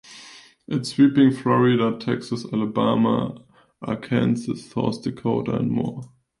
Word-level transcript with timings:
It’s 0.67 0.89
sweeping 0.89 1.29
Florida, 1.29 1.95
Texas, 1.95 2.43
Alabama, 2.51 3.39
Arkansas, 3.83 4.55
South 4.55 5.03
Dakota, 5.03 5.55
and 5.57 5.69
more. 5.69 6.09